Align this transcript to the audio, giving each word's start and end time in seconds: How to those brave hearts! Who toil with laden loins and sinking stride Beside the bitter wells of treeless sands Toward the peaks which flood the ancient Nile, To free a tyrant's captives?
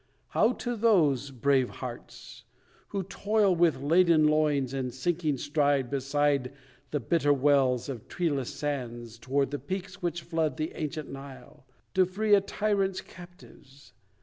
How 0.29 0.53
to 0.53 0.75
those 0.75 1.29
brave 1.29 1.69
hearts! 1.69 2.43
Who 2.87 3.03
toil 3.03 3.55
with 3.55 3.83
laden 3.83 4.27
loins 4.27 4.73
and 4.73 4.91
sinking 4.91 5.37
stride 5.37 5.91
Beside 5.91 6.51
the 6.89 6.99
bitter 6.99 7.31
wells 7.31 7.87
of 7.87 8.07
treeless 8.07 8.49
sands 8.51 9.19
Toward 9.19 9.51
the 9.51 9.59
peaks 9.59 10.01
which 10.01 10.23
flood 10.23 10.57
the 10.57 10.73
ancient 10.73 11.11
Nile, 11.11 11.67
To 11.93 12.07
free 12.07 12.33
a 12.33 12.41
tyrant's 12.41 13.01
captives? 13.01 13.93